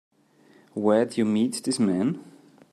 Where'd 0.73 1.15
you 1.19 1.25
meet 1.25 1.61
this 1.63 1.77
man? 1.79 2.23